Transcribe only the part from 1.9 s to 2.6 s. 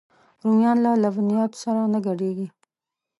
نه ګډېږي